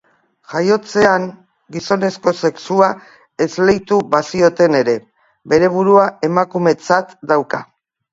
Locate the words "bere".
5.53-5.69